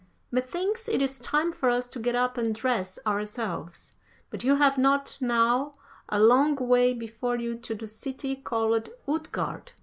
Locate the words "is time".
0.99-1.51